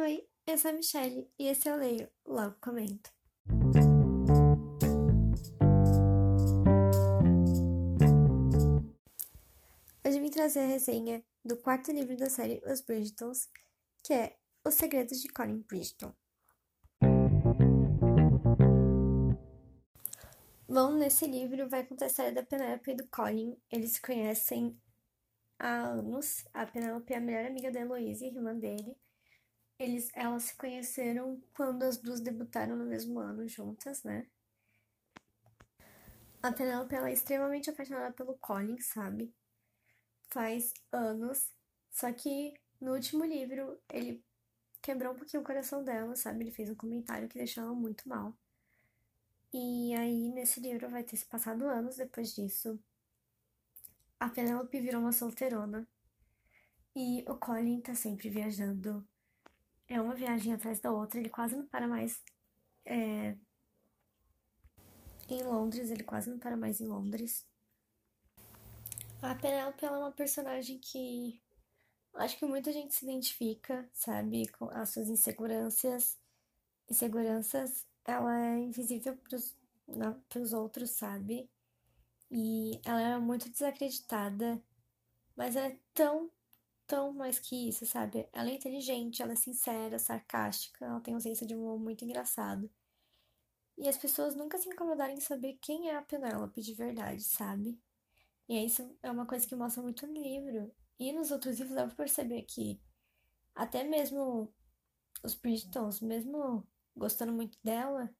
Oi, 0.00 0.24
eu 0.46 0.56
sou 0.56 0.70
a 0.70 0.74
Michelle 0.74 1.28
e 1.36 1.48
esse 1.48 1.68
eu 1.68 1.76
leio, 1.76 2.08
logo 2.24 2.54
comento. 2.60 3.10
Hoje 10.06 10.20
vim 10.20 10.30
trazer 10.30 10.60
a 10.60 10.66
resenha 10.66 11.20
do 11.44 11.56
quarto 11.56 11.90
livro 11.90 12.16
da 12.16 12.30
série 12.30 12.62
Os 12.64 12.80
Bridgetons, 12.80 13.48
que 14.04 14.12
é 14.12 14.36
Os 14.64 14.74
Segredos 14.74 15.20
de 15.20 15.26
Colin 15.30 15.64
Bridgeton. 15.68 16.14
Bom, 20.68 20.92
nesse 20.92 21.26
livro 21.26 21.68
vai 21.68 21.84
contar 21.84 22.04
a 22.04 22.08
história 22.08 22.32
da 22.32 22.44
Penelope 22.44 22.92
e 22.92 22.94
do 22.94 23.08
Colin. 23.08 23.60
Eles 23.68 23.94
se 23.94 24.00
conhecem 24.00 24.80
há 25.58 25.88
anos. 25.88 26.46
A 26.54 26.64
Penelope 26.64 27.12
é 27.12 27.16
a 27.16 27.20
melhor 27.20 27.46
amiga 27.46 27.72
da 27.72 27.80
Heloise, 27.80 28.26
irmã 28.26 28.54
dele. 28.54 28.96
Eles, 29.78 30.10
elas 30.12 30.44
se 30.44 30.56
conheceram 30.56 31.40
quando 31.54 31.84
as 31.84 31.96
duas 31.96 32.20
debutaram 32.20 32.76
no 32.76 32.84
mesmo 32.84 33.20
ano 33.20 33.46
juntas, 33.48 34.02
né? 34.02 34.26
A 36.42 36.52
Penelope 36.52 36.94
ela 36.94 37.08
é 37.10 37.12
extremamente 37.12 37.70
apaixonada 37.70 38.12
pelo 38.12 38.36
Colin, 38.38 38.80
sabe? 38.80 39.32
Faz 40.30 40.72
anos. 40.92 41.52
Só 41.90 42.12
que 42.12 42.54
no 42.80 42.94
último 42.94 43.24
livro 43.24 43.80
ele 43.88 44.24
quebrou 44.82 45.12
um 45.12 45.16
pouquinho 45.16 45.42
o 45.42 45.46
coração 45.46 45.84
dela, 45.84 46.16
sabe? 46.16 46.44
Ele 46.44 46.50
fez 46.50 46.70
um 46.70 46.74
comentário 46.74 47.28
que 47.28 47.38
deixou 47.38 47.64
ela 47.64 47.74
muito 47.74 48.08
mal. 48.08 48.36
E 49.52 49.94
aí, 49.94 50.28
nesse 50.30 50.60
livro, 50.60 50.88
vai 50.90 51.02
ter 51.02 51.16
se 51.16 51.24
passado 51.26 51.66
anos 51.66 51.96
depois 51.96 52.34
disso. 52.34 52.78
A 54.20 54.28
Penelope 54.28 54.80
virou 54.80 55.00
uma 55.00 55.12
solteirona. 55.12 55.86
E 56.94 57.24
o 57.28 57.36
Colin 57.36 57.80
tá 57.80 57.94
sempre 57.94 58.28
viajando 58.28 59.06
é 59.88 60.00
uma 60.00 60.14
viagem 60.14 60.52
atrás 60.52 60.80
da 60.80 60.92
outra, 60.92 61.18
ele 61.18 61.28
quase 61.28 61.56
não 61.56 61.66
para 61.66 61.86
mais 61.86 62.22
é, 62.84 63.36
em 65.28 65.42
Londres, 65.42 65.90
ele 65.90 66.02
quase 66.02 66.30
não 66.30 66.38
para 66.38 66.56
mais 66.56 66.80
em 66.80 66.86
Londres. 66.86 67.46
A 69.20 69.34
Penelope 69.34 69.84
ela 69.84 69.96
é 69.96 70.00
uma 70.00 70.12
personagem 70.12 70.78
que 70.78 71.40
acho 72.14 72.38
que 72.38 72.46
muita 72.46 72.72
gente 72.72 72.94
se 72.94 73.04
identifica, 73.04 73.88
sabe, 73.92 74.48
com 74.48 74.70
as 74.70 74.90
suas 74.90 75.08
inseguranças. 75.08 76.18
Inseguranças, 76.88 77.86
ela 78.04 78.38
é 78.40 78.58
invisível 78.58 79.16
para 79.18 80.40
os 80.40 80.52
outros, 80.52 80.90
sabe? 80.90 81.50
E 82.30 82.80
ela 82.84 83.00
é 83.00 83.18
muito 83.18 83.48
desacreditada, 83.50 84.62
mas 85.36 85.56
ela 85.56 85.66
é 85.68 85.78
tão 85.92 86.30
tão 86.88 87.12
mais 87.12 87.38
que 87.38 87.68
isso, 87.68 87.86
sabe? 87.86 88.26
Ela 88.32 88.50
é 88.50 88.54
inteligente, 88.54 89.22
ela 89.22 89.32
é 89.32 89.36
sincera, 89.36 89.98
sarcástica, 89.98 90.86
ela 90.86 91.00
tem 91.00 91.18
senso 91.20 91.46
de 91.46 91.54
humor 91.54 91.78
muito 91.78 92.04
engraçado. 92.04 92.68
E 93.76 93.88
as 93.88 93.96
pessoas 93.96 94.34
nunca 94.34 94.58
se 94.58 94.68
incomodaram 94.68 95.12
em 95.14 95.20
saber 95.20 95.58
quem 95.60 95.90
é 95.90 95.96
a 95.96 96.02
Penélope 96.02 96.60
de 96.62 96.74
verdade, 96.74 97.22
sabe? 97.22 97.78
E 98.48 98.64
isso 98.64 98.96
é 99.02 99.10
uma 99.10 99.26
coisa 99.26 99.46
que 99.46 99.54
mostra 99.54 99.82
muito 99.82 100.06
no 100.06 100.14
livro. 100.14 100.74
E 100.98 101.12
nos 101.12 101.30
outros 101.30 101.58
livros 101.58 101.76
dá 101.76 101.86
pra 101.86 101.94
perceber 101.94 102.42
que 102.42 102.80
até 103.54 103.84
mesmo 103.84 104.52
os 105.22 105.34
Bridgetons, 105.34 106.00
mesmo 106.00 106.66
gostando 106.96 107.32
muito 107.32 107.58
dela, 107.62 108.10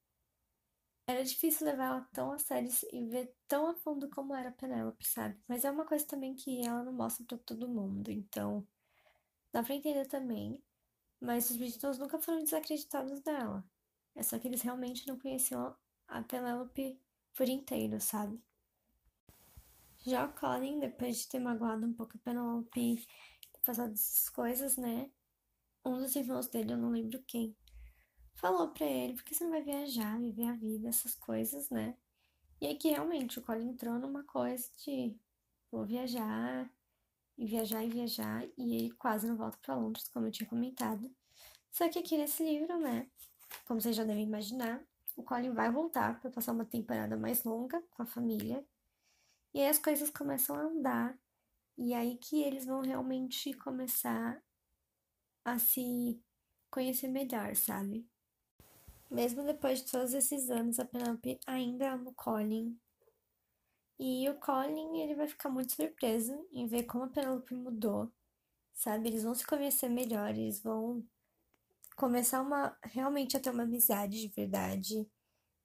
era 1.09 1.25
difícil 1.25 1.67
levar 1.67 1.87
ela 1.87 2.09
tão 2.13 2.33
a 2.33 2.39
sério 2.39 2.71
e 2.93 3.03
ver 3.07 3.35
tão 3.49 3.67
a 3.67 3.75
fundo 3.75 4.11
como 4.11 4.35
era 4.35 4.51
a 4.51 4.53
Penélope, 4.53 5.09
sabe? 5.09 5.41
Mas 5.49 5.65
é 5.65 5.71
uma 5.71 5.87
coisa 5.87 6.07
também 6.07 6.35
que 6.35 6.65
ela 6.65 6.85
não 6.85 6.93
mostra 6.93 7.25
pra 7.25 7.39
todo 7.39 7.67
mundo, 7.67 8.11
então 8.11 8.67
dá 9.51 9.63
pra 9.63 9.75
entender 9.75 10.07
também. 10.07 10.63
Mas 11.19 11.49
os 11.49 11.57
Bridgetons 11.57 11.99
nunca 11.99 12.21
foram 12.21 12.45
desacreditados 12.45 13.21
dela. 13.21 13.65
É 14.15 14.23
só 14.23 14.39
que 14.39 14.47
eles 14.47 14.61
realmente 14.61 15.09
não 15.09 15.19
conheciam 15.19 15.75
a 16.07 16.23
Penélope 16.23 17.01
por 17.35 17.49
inteiro, 17.49 17.99
sabe? 18.01 18.39
Já 20.07 20.27
o 20.27 20.33
Colin, 20.35 20.79
depois 20.79 21.17
de 21.17 21.29
ter 21.29 21.39
magoado 21.39 21.87
um 21.87 21.93
pouco 21.95 22.19
a 22.19 22.21
Penélope, 22.21 23.07
passado 23.65 23.95
essas 23.95 24.29
coisas, 24.29 24.77
né? 24.77 25.11
Um 25.83 25.97
dos 25.97 26.15
irmãos 26.15 26.49
dele, 26.49 26.75
eu 26.75 26.77
não 26.77 26.91
lembro 26.91 27.23
quem, 27.27 27.57
falou 28.39 28.69
para 28.69 28.87
ele, 28.87 29.15
porque 29.15 29.35
você 29.35 29.45
não 29.45 29.51
vai 29.51 29.63
viajar, 29.63 30.19
viver 30.19 30.47
a 30.47 30.53
vida, 30.53 30.89
essas 30.89 31.15
coisas, 31.15 31.69
né? 31.71 31.97
E 32.61 32.67
aí 32.67 32.77
que 32.77 32.89
realmente 32.89 33.39
o 33.39 33.43
Colin 33.43 33.71
entrou 33.71 33.99
numa 33.99 34.23
coisa 34.25 34.71
de 34.85 35.17
vou 35.71 35.85
viajar, 35.85 36.71
e 37.37 37.47
viajar 37.47 37.85
e 37.85 37.91
viajar, 37.91 38.45
e 38.57 38.75
ele 38.77 38.91
quase 38.93 39.27
não 39.29 39.37
volta 39.37 39.59
para 39.59 39.75
Londres, 39.75 40.09
como 40.09 40.27
eu 40.27 40.31
tinha 40.31 40.49
comentado. 40.49 41.11
Só 41.71 41.89
que 41.89 41.99
aqui 41.99 42.17
nesse 42.17 42.43
livro, 42.43 42.79
né, 42.79 43.09
como 43.67 43.81
vocês 43.81 43.95
já 43.95 44.05
devem 44.05 44.25
imaginar, 44.25 44.83
o 45.17 45.23
Colin 45.23 45.53
vai 45.53 45.71
voltar 45.71 46.21
para 46.21 46.31
passar 46.31 46.53
uma 46.53 46.65
temporada 46.65 47.17
mais 47.17 47.43
longa 47.45 47.83
com 47.91 48.03
a 48.03 48.07
família. 48.07 48.65
E 49.53 49.61
aí 49.61 49.69
as 49.69 49.79
coisas 49.79 50.11
começam 50.11 50.55
a 50.57 50.63
andar, 50.63 51.19
e 51.77 51.93
aí 51.93 52.17
que 52.19 52.43
eles 52.43 52.67
vão 52.67 52.83
realmente 52.83 53.53
começar 53.55 54.41
a 55.45 55.59
se 55.59 56.23
conhecer 56.71 57.09
melhor, 57.09 57.55
sabe? 57.57 58.09
Mesmo 59.11 59.43
depois 59.43 59.83
de 59.83 59.91
todos 59.91 60.13
esses 60.13 60.51
anos, 60.51 60.79
a 60.79 60.85
Penelope 60.85 61.41
ainda 61.47 61.93
ama 61.93 62.11
o 62.11 62.15
Colin. 62.15 62.79
E 63.99 64.29
o 64.29 64.35
Colin, 64.39 65.01
ele 65.01 65.15
vai 65.15 65.27
ficar 65.27 65.49
muito 65.49 65.73
surpreso 65.73 66.47
em 66.53 66.67
ver 66.67 66.85
como 66.85 67.05
a 67.05 67.09
Penelope 67.09 67.55
mudou, 67.55 68.13
sabe? 68.73 69.09
Eles 69.09 69.25
vão 69.25 69.35
se 69.35 69.47
conhecer 69.47 69.89
melhor, 69.89 70.31
eles 70.31 70.61
vão 70.61 71.05
começar 71.97 72.41
uma 72.41 72.77
realmente 72.85 73.37
a 73.37 73.41
ter 73.41 73.51
uma 73.51 73.65
amizade 73.65 74.21
de 74.21 74.29
verdade. 74.29 75.11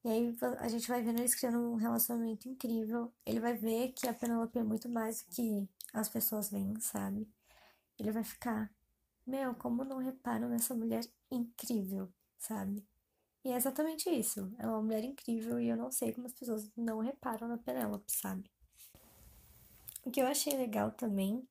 E 0.04 0.10
aí 0.10 0.36
a 0.60 0.68
gente 0.68 0.88
vai 0.88 1.02
vendo 1.02 1.20
eles 1.20 1.36
criando 1.36 1.60
um 1.60 1.76
relacionamento 1.76 2.50
incrível. 2.50 3.14
Ele 3.26 3.40
vai 3.40 3.56
ver 3.56 3.94
que 3.94 4.08
a 4.08 4.14
Penelope 4.14 4.58
é 4.58 4.64
muito 4.64 4.90
mais 4.90 5.22
do 5.22 5.30
que 5.30 5.70
as 5.94 6.10
pessoas 6.10 6.50
veem, 6.50 6.80
sabe? 6.80 7.30
Ele 8.00 8.12
vai 8.12 8.24
ficar, 8.24 8.74
meu, 9.28 9.54
como 9.56 9.84
não 9.86 9.98
reparo 10.00 10.50
nessa 10.50 10.74
mulher 10.74 11.06
incrível, 11.30 12.12
sabe? 12.38 12.84
E 13.44 13.52
é 13.52 13.56
exatamente 13.56 14.10
isso. 14.10 14.54
Ela 14.58 14.72
é 14.72 14.76
uma 14.76 14.82
mulher 14.82 15.04
incrível 15.04 15.60
e 15.60 15.68
eu 15.68 15.76
não 15.76 15.92
sei 15.92 16.14
como 16.14 16.28
as 16.28 16.34
pessoas 16.34 16.70
não 16.78 17.00
reparam 17.00 17.48
na 17.48 17.58
Penélope, 17.58 18.12
sabe? 18.12 18.50
O 20.06 20.12
que 20.12 20.22
eu 20.22 20.28
achei 20.28 20.56
legal 20.56 20.92
também 20.92 21.48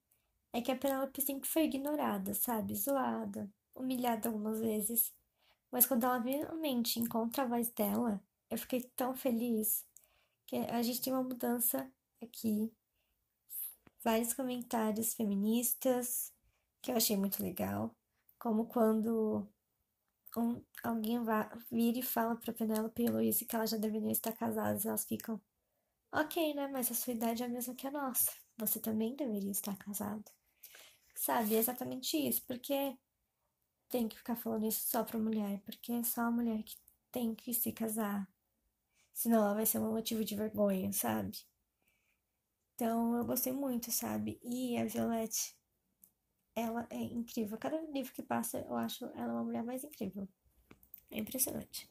é 0.52 0.60
que 0.60 0.70
a 0.70 0.76
Penélope 0.76 1.20
sempre 1.20 1.48
foi 1.48 1.64
ignorada, 1.64 2.34
sabe? 2.34 2.74
Zoada, 2.74 3.50
humilhada 3.74 4.28
algumas 4.28 4.60
vezes. 4.60 5.12
Mas 5.70 5.86
quando 5.86 6.04
ela 6.04 6.18
realmente 6.18 7.00
encontra 7.00 7.44
a 7.44 7.46
voz 7.46 7.70
dela, 7.70 8.22
eu 8.50 8.58
fiquei 8.58 8.82
tão 8.94 9.14
feliz 9.14 9.86
que 10.46 10.56
a 10.56 10.82
gente 10.82 11.00
tem 11.00 11.12
uma 11.12 11.22
mudança 11.22 11.90
aqui. 12.22 12.70
Vários 14.04 14.34
comentários 14.34 15.14
feministas 15.14 16.32
que 16.82 16.90
eu 16.90 16.96
achei 16.96 17.16
muito 17.16 17.42
legal. 17.42 17.94
Como 18.38 18.66
quando 18.66 19.46
um, 20.40 20.62
alguém 20.82 21.22
vá, 21.22 21.50
vira 21.70 21.98
e 21.98 22.02
fala 22.02 22.36
pra 22.36 22.52
Penélope 22.52 23.02
e 23.02 23.08
Luísa 23.08 23.44
que 23.44 23.54
elas 23.56 23.70
já 23.70 23.76
deveriam 23.76 24.10
estar 24.10 24.32
casadas, 24.32 24.86
elas 24.86 25.04
ficam, 25.04 25.40
ok, 26.12 26.54
né? 26.54 26.68
Mas 26.68 26.90
a 26.90 26.94
sua 26.94 27.12
idade 27.14 27.42
é 27.42 27.46
a 27.46 27.48
mesma 27.48 27.74
que 27.74 27.86
a 27.86 27.90
nossa. 27.90 28.32
Você 28.58 28.80
também 28.80 29.16
deveria 29.16 29.50
estar 29.50 29.76
casado. 29.76 30.24
Sabe? 31.14 31.54
É 31.54 31.58
exatamente 31.58 32.16
isso. 32.16 32.42
Porque 32.46 32.96
tem 33.88 34.08
que 34.08 34.16
ficar 34.16 34.36
falando 34.36 34.66
isso 34.66 34.88
só 34.88 35.04
pra 35.04 35.18
mulher? 35.18 35.60
Porque 35.64 35.92
é 35.92 36.02
só 36.04 36.22
a 36.22 36.30
mulher 36.30 36.62
que 36.64 36.76
tem 37.10 37.34
que 37.34 37.54
se 37.54 37.72
casar. 37.72 38.28
Senão 39.14 39.44
ela 39.44 39.54
vai 39.54 39.66
ser 39.66 39.78
um 39.78 39.92
motivo 39.92 40.24
de 40.24 40.34
vergonha, 40.34 40.92
sabe? 40.92 41.38
Então 42.74 43.16
eu 43.16 43.24
gostei 43.24 43.52
muito, 43.52 43.90
sabe? 43.92 44.40
E 44.42 44.76
a 44.78 44.84
Violette 44.86 45.54
ela 46.54 46.86
é 46.90 46.96
incrível. 46.96 47.58
Cada 47.58 47.80
livro 47.80 48.12
que 48.12 48.22
passa, 48.22 48.60
eu 48.60 48.76
acho 48.76 49.04
ela 49.14 49.32
uma 49.32 49.44
mulher 49.44 49.62
mais 49.62 49.84
incrível. 49.84 50.28
É 51.10 51.18
impressionante. 51.18 51.88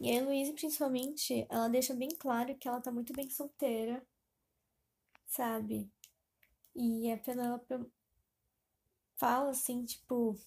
E 0.00 0.10
a 0.10 0.14
Heloísa, 0.14 0.52
principalmente, 0.52 1.46
ela 1.50 1.68
deixa 1.68 1.94
bem 1.94 2.10
claro 2.10 2.56
que 2.56 2.68
ela 2.68 2.80
tá 2.80 2.90
muito 2.90 3.12
bem 3.12 3.28
solteira, 3.28 4.06
sabe? 5.26 5.90
E 6.74 7.10
a 7.10 7.18
Penélope 7.18 7.90
fala 9.16 9.50
assim, 9.50 9.84
tipo. 9.84 10.38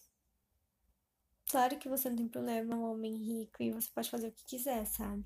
Claro 1.49 1.77
que 1.77 1.89
você 1.89 2.09
não 2.09 2.15
tem 2.15 2.29
problema, 2.29 2.73
é 2.73 2.77
um 2.77 2.91
homem 2.91 3.13
rico 3.17 3.61
e 3.61 3.71
você 3.73 3.89
pode 3.91 4.09
fazer 4.09 4.29
o 4.29 4.31
que 4.31 4.45
quiser, 4.45 4.85
sabe? 4.85 5.25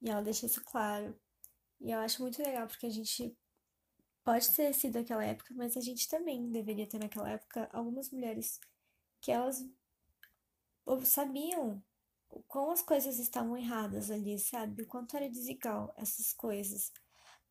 E 0.00 0.08
ela 0.08 0.22
deixa 0.22 0.46
isso 0.46 0.62
claro. 0.64 1.18
E 1.80 1.90
eu 1.90 1.98
acho 1.98 2.22
muito 2.22 2.40
legal 2.40 2.68
porque 2.68 2.86
a 2.86 2.90
gente 2.90 3.36
Pode 4.24 4.50
ter 4.52 4.72
sido 4.74 4.98
aquela 4.98 5.24
época, 5.24 5.52
mas 5.54 5.76
a 5.76 5.80
gente 5.80 6.08
também 6.08 6.50
deveria 6.50 6.86
ter 6.86 6.98
naquela 6.98 7.30
época 7.30 7.68
algumas 7.72 8.10
mulheres 8.10 8.60
que 9.20 9.32
elas 9.32 9.64
sabiam 11.04 11.82
como 12.48 12.70
as 12.70 12.82
coisas 12.82 13.18
estavam 13.18 13.56
erradas 13.56 14.10
ali, 14.10 14.38
sabe? 14.38 14.82
O 14.82 14.86
quanto 14.86 15.16
era 15.16 15.28
desigual 15.28 15.92
essas 15.96 16.32
coisas. 16.32 16.92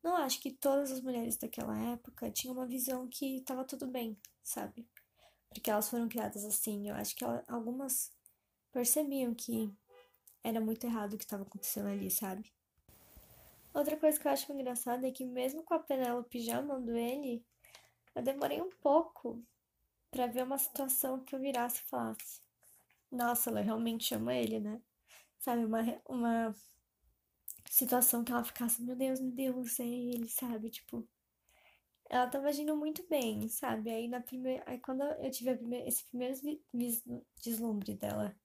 Não 0.02 0.16
acho 0.16 0.40
que 0.40 0.50
todas 0.50 0.90
as 0.90 1.00
mulheres 1.00 1.36
daquela 1.36 1.78
época 1.92 2.30
tinham 2.30 2.54
uma 2.54 2.66
visão 2.66 3.06
que 3.08 3.36
estava 3.36 3.64
tudo 3.64 3.86
bem, 3.86 4.18
sabe? 4.42 4.88
porque 5.52 5.70
elas 5.70 5.88
foram 5.88 6.08
criadas 6.08 6.44
assim. 6.44 6.88
Eu 6.88 6.94
acho 6.96 7.14
que 7.14 7.24
algumas 7.46 8.10
percebiam 8.72 9.34
que 9.34 9.72
era 10.42 10.60
muito 10.60 10.84
errado 10.84 11.14
o 11.14 11.18
que 11.18 11.24
estava 11.24 11.42
acontecendo 11.42 11.88
ali, 11.88 12.10
sabe? 12.10 12.52
Outra 13.74 13.96
coisa 13.96 14.18
que 14.20 14.26
eu 14.26 14.32
acho 14.32 14.52
engraçada 14.52 15.08
é 15.08 15.10
que 15.10 15.24
mesmo 15.24 15.62
com 15.62 15.74
a 15.74 15.78
Penélope 15.78 16.40
já 16.40 16.58
amando 16.58 16.96
ele, 16.96 17.44
eu 18.14 18.22
demorei 18.22 18.60
um 18.60 18.70
pouco 18.70 19.42
para 20.10 20.26
ver 20.26 20.44
uma 20.44 20.58
situação 20.58 21.20
que 21.20 21.34
eu 21.34 21.40
virasse 21.40 21.78
e 21.78 21.88
falasse: 21.88 22.40
Nossa, 23.10 23.50
ela 23.50 23.60
realmente 23.60 24.14
ama 24.14 24.34
ele, 24.34 24.60
né? 24.60 24.80
Sabe, 25.38 25.64
uma, 25.64 25.82
uma 26.06 26.54
situação 27.70 28.22
que 28.22 28.30
ela 28.30 28.44
ficasse: 28.44 28.82
Meu 28.82 28.94
Deus, 28.94 29.20
meu 29.20 29.32
Deus, 29.32 29.80
é 29.80 29.86
ele, 29.86 30.28
sabe? 30.28 30.68
Tipo, 30.68 31.08
ela 32.10 32.26
tava 32.26 32.48
agindo 32.48 32.76
muito 32.76 33.02
bem, 33.08 33.48
sabe? 33.48 33.90
Aí 33.90 34.06
na 34.06 34.20
primeira, 34.20 34.62
aí 34.66 34.78
quando 34.78 35.02
eu 35.02 35.30
tive 35.30 35.56
primeira, 35.56 35.88
esse 35.88 36.04
primeiro 36.04 36.34
deslumbre 37.40 37.94
dela, 37.94 38.36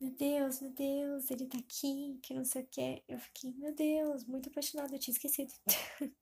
meu 0.00 0.10
Deus, 0.10 0.60
meu 0.60 0.70
Deus, 0.72 1.30
ele 1.30 1.46
tá 1.46 1.58
aqui, 1.58 2.18
que 2.22 2.34
não 2.34 2.44
sei 2.44 2.62
o 2.62 2.66
que, 2.66 3.02
eu 3.08 3.18
fiquei, 3.18 3.52
meu 3.54 3.74
Deus, 3.74 4.24
muito 4.24 4.48
apaixonada, 4.48 4.94
eu 4.94 4.98
tinha 4.98 5.12
esquecido. 5.12 5.52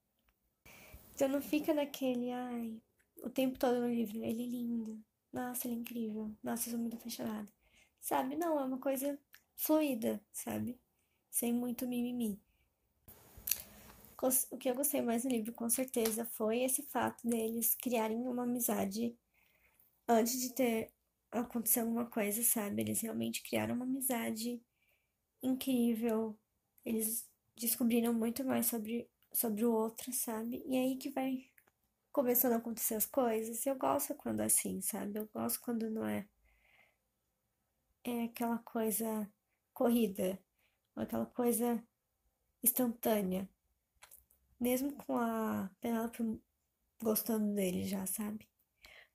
então 1.15 1.29
não 1.29 1.43
fica 1.43 1.75
naquele, 1.75 2.31
ai, 2.31 2.81
o 3.23 3.31
tempo 3.31 3.59
todo 3.59 3.81
no 3.81 3.89
livro, 3.89 4.19
ele 4.19 4.43
é 4.43 4.47
lindo, 4.47 5.03
nossa, 5.33 5.67
ele 5.67 5.77
é 5.77 5.79
incrível, 5.81 6.31
nossa, 6.43 6.69
eu 6.69 6.73
sou 6.73 6.81
muito 6.81 6.97
apaixonada. 6.97 7.53
Sabe? 8.01 8.37
Não, 8.37 8.61
é 8.61 8.65
uma 8.65 8.79
coisa 8.79 9.19
fluida, 9.57 10.23
sabe? 10.33 10.79
Sem 11.31 11.53
muito 11.53 11.89
mimimi. 11.89 12.39
O 14.51 14.57
que 14.57 14.71
eu 14.71 14.75
gostei 14.75 15.03
mais 15.03 15.25
no 15.25 15.31
livro, 15.31 15.53
com 15.53 15.69
certeza, 15.69 16.25
foi 16.25 16.61
esse 16.63 16.83
fato 16.83 17.27
deles 17.29 17.75
criarem 17.75 18.17
uma 18.27 18.45
amizade 18.45 19.15
antes 20.09 20.41
de 20.41 20.55
ter 20.55 20.94
acontecido 21.41 21.85
alguma 21.85 22.07
coisa, 22.07 22.43
sabe? 22.43 22.83
Eles 22.83 23.01
realmente 23.01 23.43
criaram 23.43 23.75
uma 23.75 23.85
amizade 23.85 24.63
incrível. 25.43 26.39
Eles 26.85 27.29
descobriram 27.57 28.13
muito 28.13 28.45
mais 28.45 28.67
sobre, 28.67 29.09
sobre 29.33 29.65
o 29.65 29.73
outro, 29.73 30.13
sabe? 30.13 30.63
E 30.67 30.77
aí 30.77 30.97
que 30.97 31.11
vai 31.11 31.51
começando 32.13 32.53
a 32.55 32.57
acontecer 32.57 32.95
as 32.95 33.07
coisas. 33.07 33.65
Eu 33.67 33.77
gosto 33.77 34.15
quando 34.15 34.41
é 34.41 34.47
assim, 34.47 34.81
sabe? 34.81 35.19
Eu 35.19 35.29
gosto 35.33 35.61
quando 35.61 35.91
não 35.91 36.07
é 36.07 36.27
é 38.05 38.25
aquela 38.25 38.59
coisa 38.59 39.31
corrida, 39.73 40.39
aquela 40.95 41.27
coisa 41.27 41.83
instantânea. 42.63 43.49
Mesmo 44.61 44.93
com 44.93 45.19
a 45.19 45.71
Penelope 45.81 46.41
gostando 47.03 47.55
dele 47.55 47.87
já, 47.87 48.07
sabe? 48.07 48.49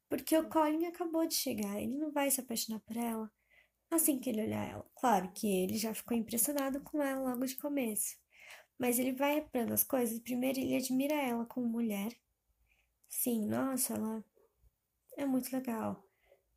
Porque 0.09 0.38
o 0.38 0.50
Colin 0.50 0.85
acabou 0.88 1.25
de 1.25 1.35
chegar, 1.35 1.79
ele 1.79 1.95
não 1.97 2.11
vai 2.11 2.29
se 2.31 2.41
apaixonar 2.41 2.79
por 2.81 2.97
ela 2.97 3.31
assim 3.89 4.19
que 4.19 4.29
ele 4.29 4.44
olhar 4.44 4.67
ela. 4.67 4.85
Claro 4.95 5.31
que 5.33 5.47
ele 5.47 5.77
já 5.77 5.94
ficou 5.94 6.15
impressionado 6.15 6.81
com 6.81 7.01
ela 7.01 7.31
logo 7.31 7.45
de 7.45 7.56
começo. 7.56 8.17
Mas 8.77 9.00
ele 9.00 9.13
vai 9.13 9.35
reparando 9.35 9.73
as 9.73 9.83
coisas. 9.83 10.19
Primeiro, 10.19 10.59
ele 10.59 10.75
admira 10.75 11.15
ela 11.15 11.45
como 11.45 11.67
mulher. 11.67 12.15
Sim, 13.07 13.47
nossa, 13.47 13.95
ela 13.95 14.23
é 15.17 15.25
muito 15.25 15.51
legal. 15.51 16.03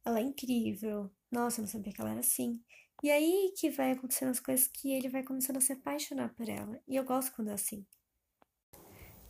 Ela 0.05 0.21
é 0.21 0.23
incrível. 0.23 1.11
Nossa, 1.31 1.61
eu 1.61 1.63
não 1.63 1.69
sabia 1.69 1.93
que 1.93 2.01
ela 2.01 2.11
era 2.11 2.21
assim. 2.21 2.63
E 3.03 3.11
aí 3.11 3.53
que 3.57 3.71
vai 3.71 3.93
acontecendo 3.93 4.31
as 4.31 4.41
coisas 4.41 4.69
que 4.69 4.93
ele 4.93 5.09
vai 5.09 5.25
começando 5.25 5.57
a 5.57 5.61
se 5.61 5.73
apaixonar 5.73 6.35
por 6.35 6.49
ela. 6.49 6.81
E 6.87 6.97
eu 6.97 7.05
gosto 7.05 7.35
quando 7.35 7.51
é 7.51 7.55
assim. 7.55 7.85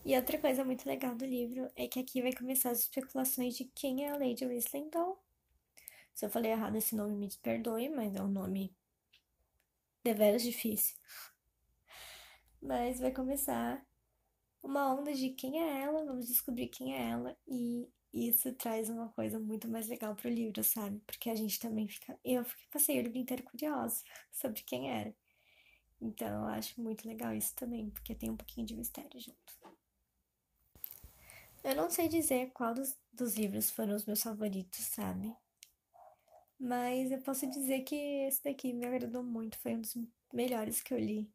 E 0.05 0.17
outra 0.17 0.37
coisa 0.37 0.65
muito 0.65 0.85
legal 0.85 1.15
do 1.15 1.25
livro 1.25 1.71
é 1.77 1.87
que 1.87 2.01
aqui 2.01 2.21
vai 2.21 2.33
começar 2.33 2.71
as 2.71 2.81
especulações 2.81 3.55
de 3.55 3.67
quem 3.67 4.05
é 4.05 4.11
a 4.11 4.17
Lady 4.17 4.45
Whistledown. 4.45 5.17
Se 6.13 6.27
eu 6.27 6.31
falei 6.31 6.51
errado 6.51 6.77
esse 6.77 6.97
nome, 6.97 7.15
me 7.15 7.29
perdoe, 7.41 7.89
mas 7.89 8.15
é 8.17 8.21
um 8.21 8.29
nome 8.29 8.75
deveras 10.03 10.43
difícil. 10.43 10.97
Mas 12.61 12.99
vai 12.99 13.13
começar 13.13 13.87
uma 14.61 14.93
onda 14.93 15.15
de 15.15 15.31
quem 15.31 15.63
é 15.63 15.83
ela, 15.83 16.05
vamos 16.05 16.27
descobrir 16.27 16.67
quem 16.67 16.97
é 16.97 17.11
ela 17.11 17.37
e 17.47 17.89
isso 18.13 18.53
traz 18.55 18.91
uma 18.91 19.09
coisa 19.11 19.39
muito 19.39 19.69
mais 19.69 19.89
legal 19.89 20.17
pro 20.17 20.29
livro, 20.29 20.63
sabe? 20.65 21.01
Porque 21.07 21.31
a 21.31 21.35
gente 21.35 21.59
também 21.61 21.87
fica. 21.89 22.19
Eu 22.25 22.45
passei 22.73 22.99
o 22.99 23.03
livro 23.03 23.19
inteiro 23.19 23.43
curiosa 23.45 24.03
sobre 24.33 24.63
quem 24.63 24.91
era. 24.91 25.15
Então 26.01 26.29
eu 26.29 26.47
acho 26.49 26.81
muito 26.81 27.07
legal 27.07 27.33
isso 27.33 27.55
também, 27.55 27.89
porque 27.91 28.15
tem 28.15 28.31
um 28.31 28.37
pouquinho 28.37 28.67
de 28.67 28.75
mistério 28.75 29.21
junto. 29.21 29.82
Eu 31.65 31.77
não 31.77 31.91
sei 31.91 32.09
dizer 32.09 32.51
qual 32.53 32.75
dos, 32.75 32.97
dos 33.13 33.35
livros 33.35 33.71
foram 33.71 33.95
os 33.95 34.05
meus 34.05 34.23
favoritos, 34.23 34.81
sabe? 34.81 35.35
Mas 36.59 37.11
eu 37.11 37.21
posso 37.23 37.49
dizer 37.51 37.81
que 37.81 37.95
esse 37.95 38.43
daqui 38.43 38.73
me 38.73 38.87
agradou 38.87 39.23
muito, 39.23 39.59
foi 39.59 39.75
um 39.75 39.81
dos 39.81 39.97
melhores 40.33 40.81
que 40.81 40.93
eu 40.95 40.99
li. 40.99 41.31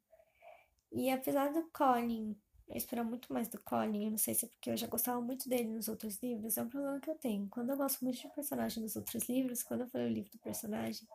E 0.92 1.10
apesar 1.10 1.52
do 1.52 1.70
Colin 1.72 2.36
eu 2.68 2.76
esperava 2.76 3.08
muito 3.08 3.32
mais 3.32 3.48
do 3.48 3.60
Colin, 3.62 4.06
eu 4.06 4.12
não 4.12 4.18
sei 4.18 4.34
se 4.34 4.46
é 4.46 4.50
porque 4.50 4.70
eu 4.70 4.78
já 4.78 4.88
gostava 4.88 5.22
muito 5.22 5.48
dele 5.48 5.70
nos 5.70 5.88
outros 5.88 6.22
livros, 6.22 6.58
é 6.58 6.64
um 6.64 6.70
problema 6.70 7.00
que 7.00 7.10
eu 7.10 7.16
tenho. 7.16 7.48
Quando 7.50 7.70
eu 7.70 7.78
gosto 7.78 8.04
muito 8.04 8.20
de 8.20 8.28
personagem 8.30 8.84
nos 8.84 8.96
outros 8.98 9.24
livros, 9.30 9.64
quando 9.64 9.82
eu 9.82 9.88
falei 9.88 10.08
o 10.08 10.14
livro 10.14 10.32
do 10.32 10.38
personagem, 10.40 11.08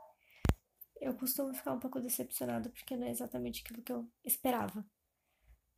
eu 0.99 1.15
costumo 1.15 1.53
ficar 1.53 1.75
um 1.75 1.79
pouco 1.79 2.01
decepcionada 2.01 2.71
porque 2.71 2.97
não 2.97 3.07
é 3.07 3.11
exatamente 3.11 3.63
aquilo 3.63 3.83
que 3.83 3.93
eu 3.93 4.09
esperava. 4.25 4.85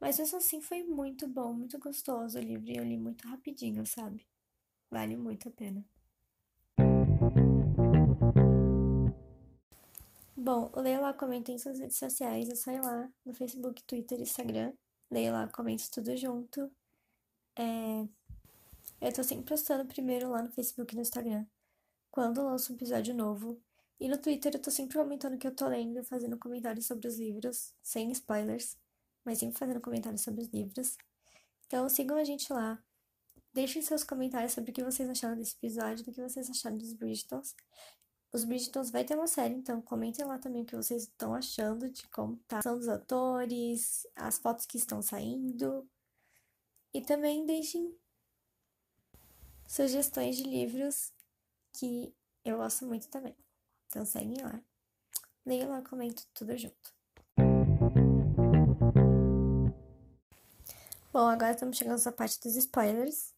Mas 0.01 0.19
mesmo 0.19 0.39
assim 0.39 0.61
foi 0.61 0.83
muito 0.83 1.27
bom, 1.27 1.53
muito 1.53 1.79
gostoso 1.79 2.39
o 2.39 2.43
livro 2.43 2.71
e 2.71 2.77
eu 2.77 2.85
li 2.85 2.97
muito 2.97 3.27
rapidinho, 3.29 3.87
sabe? 3.87 4.27
Vale 4.91 5.17
muito 5.17 5.49
a 5.49 5.51
pena. 5.51 5.85
Bom, 10.37 10.71
Leia 10.77 11.01
lá 11.01 11.15
comenta 11.15 11.51
em 11.53 11.59
suas 11.59 11.79
redes 11.79 11.97
sociais, 11.97 12.49
é 12.51 12.55
só 12.55 12.71
ir 12.71 12.81
lá 12.81 13.11
no 13.25 13.33
Facebook, 13.33 13.83
Twitter 13.85 14.21
Instagram 14.21 14.73
leia 15.15 15.33
lá, 15.33 15.49
comente 15.49 15.91
tudo 15.91 16.17
junto. 16.17 16.71
É... 17.57 18.07
Eu 19.01 19.13
tô 19.13 19.23
sempre 19.23 19.45
postando 19.47 19.87
primeiro 19.87 20.31
lá 20.31 20.43
no 20.43 20.51
Facebook 20.51 20.93
e 20.93 20.97
no 20.97 21.03
Instagram, 21.03 21.47
quando 22.11 22.43
lanço 22.43 22.73
um 22.73 22.77
episódio 22.77 23.15
novo. 23.15 23.61
E 24.01 24.09
no 24.09 24.19
Twitter 24.19 24.55
eu 24.55 24.61
tô 24.61 24.71
sempre 24.71 24.99
comentando 24.99 25.35
o 25.35 25.39
que 25.39 25.47
eu 25.47 25.55
tô 25.55 25.69
lendo, 25.69 26.03
fazendo 26.05 26.37
comentários 26.39 26.87
sobre 26.87 27.07
os 27.07 27.19
livros, 27.19 27.73
sem 27.83 28.11
spoilers, 28.11 28.77
mas 29.25 29.39
sempre 29.39 29.59
fazendo 29.59 29.81
comentários 29.81 30.23
sobre 30.23 30.43
os 30.43 30.49
livros. 30.49 30.97
Então 31.67 31.89
sigam 31.89 32.17
a 32.17 32.25
gente 32.25 32.53
lá. 32.53 32.83
Deixem 33.53 33.81
seus 33.83 34.03
comentários 34.03 34.53
sobre 34.53 34.71
o 34.71 34.75
que 34.75 34.83
vocês 34.83 35.09
acharam 35.09 35.37
desse 35.37 35.57
episódio, 35.57 36.05
do 36.05 36.13
que 36.13 36.21
vocês 36.21 36.51
acharam 36.51 36.77
dos 36.77 36.93
Bridgetons. 36.93 37.55
Os 38.33 38.43
Bridgetons 38.45 38.91
vai 38.91 39.05
ter 39.05 39.15
uma 39.15 39.29
série, 39.29 39.55
então 39.55 39.81
comentem 39.81 40.25
lá 40.25 40.39
também 40.39 40.63
o 40.63 40.67
que 40.67 40.75
vocês 40.75 41.05
estão 41.05 41.33
achando 41.35 41.89
de 41.89 42.07
como 42.09 42.37
tá 42.49 42.61
são 42.61 42.77
dos 42.77 42.89
atores, 42.89 44.07
as 44.17 44.39
fotos 44.39 44.67
que 44.67 44.77
estão 44.77 45.01
saindo. 45.01 45.89
E 46.93 47.01
também 47.01 47.47
deixem 47.47 47.97
sugestões 49.69 50.37
de 50.37 50.43
livros 50.43 51.13
que 51.73 52.13
eu 52.45 52.57
gosto 52.57 52.85
muito 52.87 53.09
também. 53.09 53.37
Então 53.87 54.05
seguem 54.05 54.43
lá. 54.43 54.61
Leiam 55.47 55.71
lá, 55.71 55.83
comento 55.83 56.27
tudo 56.35 56.57
junto. 56.57 56.93
Bom, 61.15 61.29
agora 61.29 61.53
estamos 61.53 61.77
chegando 61.77 61.93
nessa 61.93 62.11
parte 62.11 62.41
dos 62.41 62.57
spoilers. 62.57 63.33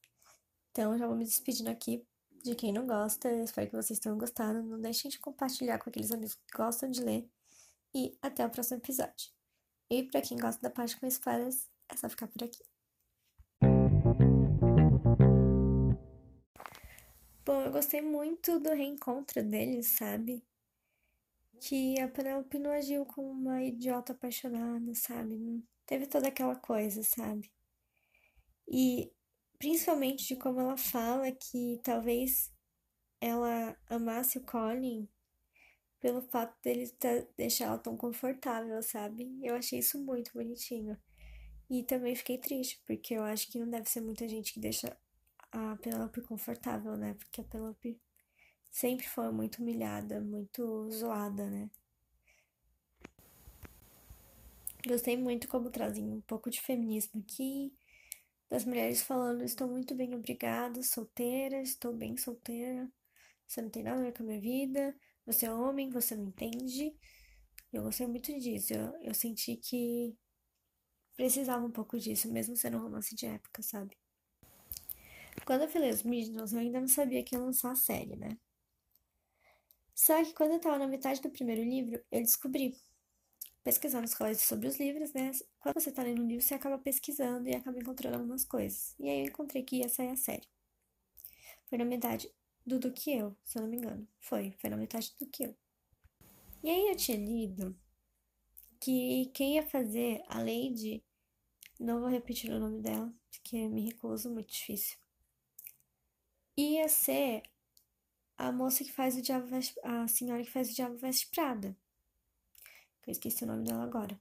Então 0.70 0.96
já 0.96 1.06
vou 1.06 1.14
me 1.14 1.26
despedindo 1.26 1.68
aqui 1.68 2.02
de 2.42 2.54
quem 2.54 2.72
não 2.72 2.86
gosta. 2.86 3.30
Espero 3.30 3.68
que 3.68 3.76
vocês 3.76 3.98
tenham 3.98 4.16
gostado. 4.16 4.62
Não 4.62 4.80
deixem 4.80 5.10
de 5.10 5.18
compartilhar 5.18 5.78
com 5.78 5.90
aqueles 5.90 6.10
amigos 6.10 6.36
que 6.36 6.56
gostam 6.56 6.90
de 6.90 7.02
ler. 7.02 7.28
E 7.94 8.16
até 8.22 8.46
o 8.46 8.48
próximo 8.48 8.78
episódio. 8.78 9.30
E 9.90 10.04
para 10.04 10.22
quem 10.22 10.38
gosta 10.38 10.58
da 10.62 10.70
parte 10.70 10.98
com 10.98 11.06
spoilers, 11.06 11.68
é 11.90 11.96
só 11.98 12.08
ficar 12.08 12.28
por 12.28 12.42
aqui. 12.44 12.64
Bom, 17.44 17.60
eu 17.60 17.72
gostei 17.72 18.00
muito 18.00 18.58
do 18.58 18.70
reencontro 18.70 19.44
deles, 19.44 19.98
sabe? 19.98 20.42
Que 21.60 22.00
a 22.00 22.08
Penelope 22.08 22.58
não 22.58 22.70
agiu 22.70 23.04
como 23.04 23.28
uma 23.28 23.62
idiota 23.62 24.14
apaixonada, 24.14 24.94
sabe? 24.94 25.62
Teve 25.84 26.06
toda 26.06 26.28
aquela 26.28 26.56
coisa, 26.56 27.02
sabe? 27.02 27.54
E 28.68 29.12
principalmente 29.58 30.26
de 30.26 30.36
como 30.36 30.60
ela 30.60 30.76
fala 30.76 31.30
que 31.32 31.80
talvez 31.82 32.52
ela 33.20 33.76
amasse 33.88 34.38
o 34.38 34.42
Colin 34.42 35.08
pelo 36.00 36.22
fato 36.22 36.54
dele 36.62 36.92
deixar 37.36 37.66
ela 37.66 37.78
tão 37.78 37.96
confortável, 37.96 38.82
sabe? 38.82 39.38
Eu 39.42 39.56
achei 39.56 39.78
isso 39.78 39.98
muito 40.04 40.32
bonitinho. 40.32 40.96
E 41.68 41.82
também 41.82 42.14
fiquei 42.14 42.38
triste, 42.38 42.80
porque 42.86 43.14
eu 43.14 43.22
acho 43.22 43.50
que 43.50 43.58
não 43.58 43.68
deve 43.68 43.88
ser 43.88 44.00
muita 44.00 44.28
gente 44.28 44.52
que 44.52 44.60
deixa 44.60 44.96
a 45.50 45.76
Penelope 45.76 46.20
confortável, 46.20 46.96
né? 46.96 47.14
Porque 47.14 47.40
a 47.40 47.44
Penelope 47.44 48.00
sempre 48.70 49.08
foi 49.08 49.32
muito 49.32 49.60
humilhada, 49.60 50.20
muito 50.20 50.88
zoada, 50.90 51.48
né? 51.48 51.70
Gostei 54.86 55.16
muito 55.16 55.48
como 55.48 55.70
trazem 55.70 56.04
um 56.04 56.20
pouco 56.20 56.48
de 56.48 56.60
feminismo 56.60 57.20
aqui, 57.20 57.74
das 58.48 58.64
mulheres 58.64 59.02
falando: 59.02 59.42
estou 59.42 59.68
muito 59.68 59.94
bem, 59.94 60.14
obrigada, 60.14 60.82
solteira, 60.82 61.60
estou 61.62 61.92
bem 61.92 62.16
solteira, 62.16 62.90
você 63.46 63.62
não 63.62 63.70
tem 63.70 63.82
nada 63.82 64.00
a 64.00 64.04
ver 64.04 64.12
com 64.12 64.22
a 64.22 64.26
minha 64.26 64.40
vida, 64.40 64.96
você 65.24 65.46
é 65.46 65.52
homem, 65.52 65.90
você 65.90 66.16
não 66.16 66.26
entende. 66.26 66.94
Eu 67.72 67.82
gostei 67.82 68.06
muito 68.06 68.32
disso, 68.38 68.72
eu, 68.74 68.96
eu 69.02 69.14
senti 69.14 69.56
que 69.56 70.16
precisava 71.16 71.64
um 71.64 71.70
pouco 71.70 71.98
disso, 71.98 72.30
mesmo 72.32 72.56
sendo 72.56 72.78
um 72.78 72.82
romance 72.82 73.14
de 73.14 73.26
época, 73.26 73.62
sabe? 73.62 73.96
Quando 75.44 75.62
eu 75.62 75.68
falei 75.68 75.90
os 75.90 76.02
Midnals, 76.02 76.52
eu 76.52 76.60
ainda 76.60 76.80
não 76.80 76.88
sabia 76.88 77.22
que 77.22 77.34
ia 77.34 77.40
lançar 77.40 77.72
a 77.72 77.76
série, 77.76 78.16
né? 78.16 78.38
Só 79.94 80.22
que 80.22 80.34
quando 80.34 80.52
eu 80.52 80.60
tava 80.60 80.78
na 80.78 80.86
metade 80.86 81.22
do 81.22 81.30
primeiro 81.30 81.62
livro, 81.62 82.02
eu 82.10 82.20
descobri, 82.20 82.74
pesquisando 83.66 84.04
os 84.04 84.14
colégios 84.14 84.46
sobre 84.46 84.68
os 84.68 84.78
livros, 84.78 85.12
né? 85.12 85.32
Quando 85.58 85.74
você 85.74 85.90
tá 85.90 86.04
lendo 86.04 86.22
um 86.22 86.26
livro, 86.28 86.44
você 86.44 86.54
acaba 86.54 86.78
pesquisando 86.78 87.48
e 87.48 87.56
acaba 87.56 87.76
encontrando 87.78 88.16
algumas 88.16 88.44
coisas. 88.44 88.94
E 88.96 89.08
aí 89.08 89.20
eu 89.22 89.26
encontrei 89.26 89.64
que 89.64 89.78
ia 89.78 89.88
sair 89.88 90.10
a 90.10 90.16
série. 90.16 90.46
Foi 91.66 91.76
na 91.76 91.84
metade 91.84 92.32
do 92.64 92.78
do 92.78 92.92
que 92.92 93.10
eu, 93.10 93.36
se 93.44 93.58
eu 93.58 93.62
não 93.62 93.68
me 93.68 93.78
engano. 93.78 94.06
Foi, 94.20 94.52
foi 94.60 94.70
na 94.70 94.76
metade 94.76 95.12
do 95.18 95.26
que 95.26 95.44
eu. 95.44 95.56
E 96.62 96.70
aí 96.70 96.88
eu 96.88 96.96
tinha 96.96 97.18
lido 97.18 97.76
que 98.80 99.26
quem 99.34 99.56
ia 99.56 99.66
fazer 99.66 100.22
a 100.28 100.38
Lady, 100.38 101.02
não 101.80 102.00
vou 102.00 102.08
repetir 102.08 102.52
o 102.52 102.60
nome 102.60 102.80
dela, 102.80 103.12
porque 103.32 103.68
me 103.68 103.86
recuso, 103.86 104.30
muito 104.30 104.52
difícil 104.52 104.96
ia 106.56 106.88
ser 106.88 107.42
a 108.38 108.50
moça 108.50 108.82
que 108.82 108.92
faz 108.92 109.16
o 109.16 109.22
Diabo 109.22 109.46
Veste... 109.46 109.78
a 109.82 110.08
senhora 110.08 110.42
que 110.42 110.50
faz 110.50 110.70
o 110.70 110.74
Diabo 110.74 110.96
Veste 110.96 111.28
Prada. 111.28 111.76
Eu 113.06 113.12
esqueci 113.12 113.44
o 113.44 113.46
nome 113.46 113.64
dela 113.64 113.84
agora. 113.84 114.18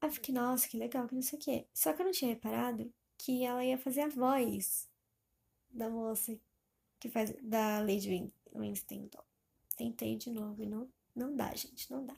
Aí 0.00 0.08
eu 0.08 0.12
fiquei, 0.12 0.34
nossa, 0.34 0.68
que 0.68 0.76
legal, 0.76 1.08
que 1.08 1.14
não 1.14 1.22
sei 1.22 1.38
o 1.38 1.42
quê. 1.42 1.66
Só 1.74 1.92
que 1.92 2.02
eu 2.02 2.06
não 2.06 2.12
tinha 2.12 2.30
reparado 2.30 2.92
que 3.18 3.44
ela 3.44 3.64
ia 3.64 3.78
fazer 3.78 4.02
a 4.02 4.08
voz 4.08 4.88
da 5.70 5.88
moça 5.88 6.38
que 7.00 7.08
faz 7.08 7.34
da 7.42 7.80
Lady 7.80 8.32
Winston. 8.54 9.08
Tentei 9.76 10.16
de 10.16 10.30
novo 10.30 10.62
e 10.62 10.66
não, 10.66 10.88
não 11.14 11.34
dá, 11.34 11.54
gente, 11.54 11.90
não 11.90 12.04
dá. 12.04 12.16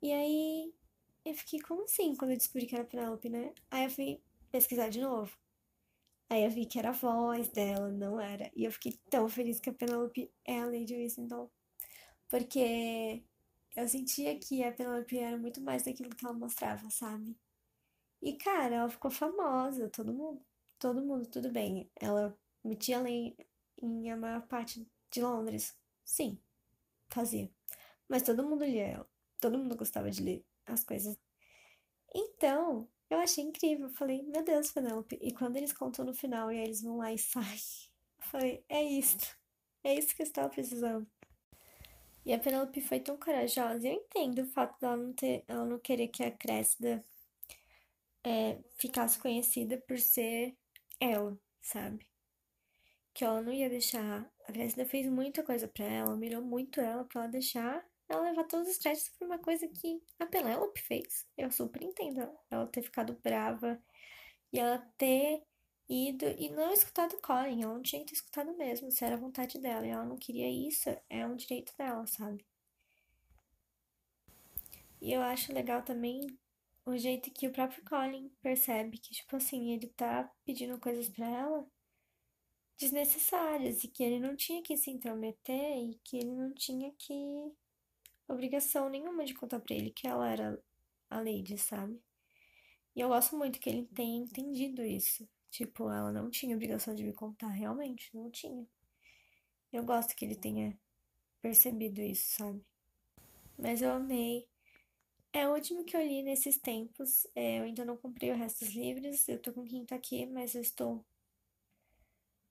E 0.00 0.12
aí 0.12 0.74
eu 1.24 1.34
fiquei, 1.34 1.60
como 1.60 1.84
assim, 1.84 2.14
quando 2.14 2.32
eu 2.32 2.36
descobri 2.36 2.66
que 2.66 2.74
era 2.74 2.84
Penelope, 2.84 3.28
né? 3.28 3.52
Aí 3.70 3.84
eu 3.84 3.90
fui 3.90 4.20
pesquisar 4.50 4.88
de 4.88 5.00
novo. 5.00 5.36
Aí 6.28 6.44
eu 6.44 6.50
vi 6.50 6.66
que 6.66 6.78
era 6.78 6.90
a 6.90 6.92
voz 6.92 7.48
dela, 7.48 7.90
não 7.90 8.20
era. 8.20 8.50
E 8.54 8.64
eu 8.64 8.72
fiquei 8.72 8.98
tão 9.10 9.28
feliz 9.28 9.60
que 9.60 9.70
a 9.70 9.72
Penelope 9.72 10.30
é 10.44 10.60
a 10.60 10.66
Lady 10.66 10.94
Whistledown. 10.94 11.50
Porque 12.28 13.22
eu 13.76 13.88
sentia 13.88 14.38
que 14.38 14.62
a 14.62 14.72
Penelope 14.72 15.18
era 15.18 15.36
muito 15.36 15.60
mais 15.60 15.82
daquilo 15.84 16.10
que 16.10 16.24
ela 16.24 16.34
mostrava, 16.34 16.88
sabe? 16.90 17.36
E, 18.22 18.34
cara, 18.36 18.76
ela 18.76 18.88
ficou 18.88 19.10
famosa, 19.10 19.88
todo 19.90 20.12
mundo, 20.12 20.42
todo 20.78 21.02
mundo, 21.04 21.26
tudo 21.28 21.50
bem. 21.50 21.90
Ela 21.96 22.36
metia 22.64 23.00
lei 23.00 23.36
em 23.82 24.10
a 24.10 24.16
maior 24.16 24.42
parte 24.46 24.86
de 25.10 25.22
Londres. 25.22 25.76
Sim, 26.04 26.38
fazia. 27.08 27.50
Mas 28.08 28.22
todo 28.22 28.44
mundo 28.44 28.64
lia 28.64 28.86
ela. 28.86 29.10
Todo 29.40 29.58
mundo 29.58 29.76
gostava 29.76 30.10
de 30.10 30.22
ler 30.22 30.44
as 30.66 30.84
coisas. 30.84 31.18
Então, 32.14 32.88
eu 33.10 33.18
achei 33.18 33.44
incrível. 33.44 33.88
Eu 33.88 33.94
falei, 33.94 34.22
meu 34.22 34.42
Deus, 34.42 34.72
Penelope. 34.72 35.18
E 35.20 35.32
quando 35.32 35.56
eles 35.56 35.72
contam 35.72 36.04
no 36.04 36.14
final 36.14 36.50
e 36.50 36.58
aí 36.58 36.64
eles 36.64 36.82
vão 36.82 36.98
lá 36.98 37.12
e 37.12 37.18
saem, 37.18 37.46
eu 38.18 38.24
falei, 38.24 38.64
é 38.68 38.82
isso. 38.82 39.36
É 39.82 39.94
isso 39.94 40.14
que 40.16 40.22
eu 40.22 40.26
estava 40.26 40.48
precisando. 40.48 41.06
E 42.24 42.32
a 42.32 42.38
Penelope 42.38 42.80
foi 42.80 43.00
tão 43.00 43.16
corajosa. 43.16 43.86
Eu 43.86 43.94
entendo 43.94 44.42
o 44.42 44.46
fato 44.46 44.78
dela 44.80 44.96
não, 44.96 45.12
ter, 45.12 45.44
ela 45.46 45.64
não 45.64 45.78
querer 45.78 46.08
que 46.08 46.22
a 46.22 46.30
Cressida 46.30 47.04
é, 48.24 48.58
ficasse 48.78 49.18
conhecida 49.18 49.78
por 49.86 49.98
ser 49.98 50.56
ela, 51.00 51.38
sabe? 51.60 52.06
Que 53.12 53.24
ela 53.24 53.42
não 53.42 53.52
ia 53.52 53.68
deixar. 53.68 54.30
A 54.48 54.52
Cressida 54.52 54.86
fez 54.86 55.06
muita 55.08 55.42
coisa 55.42 55.68
para 55.68 55.84
ela, 55.84 56.16
mirou 56.16 56.42
muito 56.42 56.80
ela 56.80 57.04
pra 57.04 57.22
ela 57.22 57.30
deixar 57.30 57.84
ela 58.08 58.22
levar 58.22 58.44
todos 58.44 58.68
os 58.68 58.78
créditos 58.78 59.10
por 59.10 59.26
uma 59.26 59.38
coisa 59.38 59.66
que 59.68 60.02
a 60.18 60.26
Penélope 60.26 60.80
fez. 60.80 61.26
Eu 61.36 61.50
super 61.50 61.82
entendo 61.82 62.28
ela 62.50 62.66
ter 62.66 62.82
ficado 62.82 63.18
brava 63.22 63.80
e 64.52 64.58
ela 64.58 64.78
ter 64.98 65.42
ido 65.88 66.26
e 66.38 66.50
não 66.50 66.72
escutado 66.72 67.20
Colin. 67.20 67.62
Ela 67.62 67.74
não 67.74 67.82
tinha 67.82 68.00
que 68.02 68.08
ter 68.08 68.14
escutado 68.14 68.56
mesmo, 68.56 68.90
se 68.90 69.04
era 69.04 69.16
vontade 69.16 69.58
dela. 69.58 69.86
E 69.86 69.90
ela 69.90 70.04
não 70.04 70.16
queria 70.16 70.48
isso, 70.50 70.88
é 71.08 71.26
um 71.26 71.36
direito 71.36 71.74
dela, 71.76 72.06
sabe? 72.06 72.44
E 75.00 75.12
eu 75.12 75.22
acho 75.22 75.52
legal 75.52 75.82
também 75.82 76.26
o 76.86 76.96
jeito 76.96 77.30
que 77.30 77.46
o 77.46 77.52
próprio 77.52 77.84
Colin 77.84 78.30
percebe 78.42 78.98
que, 78.98 79.12
tipo 79.12 79.36
assim, 79.36 79.72
ele 79.72 79.88
tá 79.88 80.30
pedindo 80.44 80.78
coisas 80.78 81.08
para 81.08 81.26
ela 81.26 81.66
desnecessárias 82.78 83.84
e 83.84 83.88
que 83.88 84.02
ele 84.02 84.18
não 84.18 84.36
tinha 84.36 84.62
que 84.62 84.76
se 84.76 84.90
intrometer 84.90 85.78
e 85.78 86.00
que 86.04 86.16
ele 86.16 86.32
não 86.32 86.52
tinha 86.52 86.92
que 86.98 87.14
obrigação 88.28 88.88
nenhuma 88.88 89.24
de 89.24 89.34
contar 89.34 89.60
pra 89.60 89.74
ele 89.74 89.90
que 89.90 90.06
ela 90.06 90.28
era 90.28 90.62
a 91.10 91.18
Lady, 91.18 91.56
sabe? 91.58 92.00
E 92.96 93.00
eu 93.00 93.08
gosto 93.08 93.36
muito 93.36 93.60
que 93.60 93.68
ele 93.68 93.86
tenha 93.94 94.18
entendido 94.18 94.82
isso. 94.82 95.28
Tipo, 95.54 95.88
ela 95.88 96.10
não 96.10 96.28
tinha 96.30 96.56
obrigação 96.56 96.96
de 96.96 97.04
me 97.04 97.12
contar, 97.12 97.46
realmente, 97.46 98.10
não 98.12 98.28
tinha. 98.28 98.66
Eu 99.72 99.84
gosto 99.84 100.16
que 100.16 100.24
ele 100.24 100.34
tenha 100.34 100.76
percebido 101.40 102.00
isso, 102.00 102.36
sabe? 102.38 102.60
Mas 103.56 103.80
eu 103.80 103.92
amei. 103.92 104.48
É 105.32 105.46
o 105.48 105.52
último 105.54 105.84
que 105.84 105.96
eu 105.96 106.00
li 106.04 106.24
nesses 106.24 106.58
tempos. 106.58 107.24
É, 107.36 107.60
eu 107.60 107.64
ainda 107.66 107.84
não 107.84 107.96
comprei 107.96 108.32
o 108.32 108.36
resto 108.36 108.64
dos 108.64 108.74
livros. 108.74 109.28
Eu 109.28 109.40
tô 109.40 109.52
com 109.52 109.60
o 109.60 109.64
quinto 109.64 109.94
aqui, 109.94 110.26
mas 110.26 110.56
eu 110.56 110.60
estou 110.60 111.06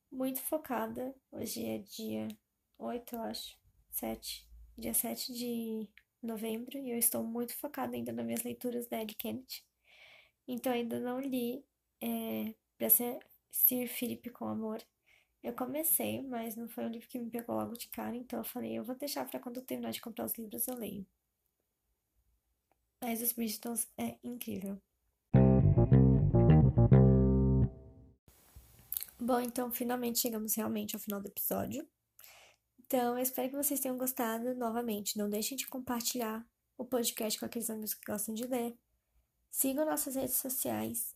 muito 0.09 0.41
focada. 0.41 1.13
Hoje 1.29 1.65
é 1.65 1.79
dia 1.79 2.29
8, 2.77 3.15
eu 3.17 3.21
acho. 3.23 3.57
7 3.89 4.47
dia 4.77 4.93
7 4.93 5.33
de 5.33 5.89
novembro, 6.21 6.77
e 6.77 6.89
eu 6.89 6.97
estou 6.97 7.21
muito 7.21 7.53
focada 7.57 7.97
ainda 7.97 8.13
nas 8.13 8.25
minhas 8.25 8.43
leituras 8.43 8.87
da 8.87 9.01
Ellie 9.01 9.13
Kennedy. 9.13 9.65
Então, 10.47 10.71
ainda 10.71 11.01
não 11.01 11.19
li 11.19 11.65
é, 12.01 12.55
para 12.77 12.89
ser 12.89 13.19
Sir 13.51 13.87
Philip 13.87 14.29
com 14.31 14.47
Amor. 14.47 14.81
Eu 15.43 15.53
comecei, 15.53 16.21
mas 16.21 16.55
não 16.55 16.67
foi 16.67 16.85
um 16.85 16.89
livro 16.89 17.07
que 17.07 17.19
me 17.19 17.29
pegou 17.29 17.55
logo 17.55 17.73
de 17.73 17.87
cara, 17.89 18.15
então 18.15 18.39
eu 18.39 18.45
falei, 18.45 18.77
eu 18.77 18.83
vou 18.83 18.95
deixar 18.95 19.25
para 19.25 19.39
quando 19.39 19.57
eu 19.57 19.65
terminar 19.65 19.91
de 19.91 20.01
comprar 20.01 20.25
os 20.25 20.33
livros 20.35 20.67
eu 20.67 20.75
leio. 20.75 21.05
Mas 23.01 23.21
os 23.21 23.33
Bridgetons 23.33 23.87
é 23.97 24.17
incrível. 24.23 24.81
Bom, 29.19 29.39
então 29.39 29.71
finalmente 29.71 30.19
chegamos 30.19 30.55
realmente 30.55 30.95
ao 30.95 31.01
final 31.01 31.21
do 31.21 31.27
episódio. 31.27 31.87
Então, 32.79 33.17
eu 33.17 33.23
espero 33.23 33.49
que 33.49 33.55
vocês 33.55 33.79
tenham 33.79 33.97
gostado 33.97 34.53
novamente. 34.53 35.17
Não 35.17 35.29
deixem 35.29 35.57
de 35.57 35.65
compartilhar 35.65 36.45
o 36.77 36.85
podcast 36.85 37.39
com 37.39 37.45
aqueles 37.45 37.69
amigos 37.69 37.93
que 37.93 38.05
gostam 38.05 38.35
de 38.35 38.45
ler. 38.45 38.77
Sigam 39.49 39.85
nossas 39.85 40.15
redes 40.15 40.35
sociais 40.35 41.15